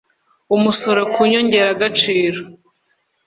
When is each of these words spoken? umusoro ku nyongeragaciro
umusoro 0.55 1.01
ku 1.13 1.19
nyongeragaciro 1.29 2.39